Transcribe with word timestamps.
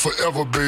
Forever. 0.00 0.59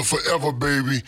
Live 0.00 0.06
forever, 0.06 0.52
baby. 0.52 1.02